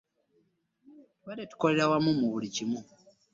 [1.19, 2.79] Tubadde tukolera wamu mu buli kimu.